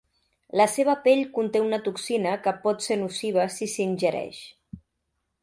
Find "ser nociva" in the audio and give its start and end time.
2.87-3.47